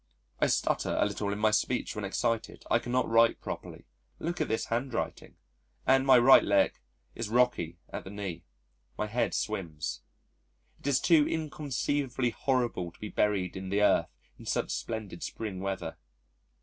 [0.39, 3.85] I stutter a little in my speech when excited, I cannot write properly
[4.17, 5.35] (look at this handwriting),
[5.85, 6.79] and my right leg
[7.13, 8.43] is rocky at the knee.
[8.97, 10.01] My head swims.
[10.79, 14.09] It is too inconceivably horrible to be buried in the Earth
[14.39, 15.99] in such splendid spring weather.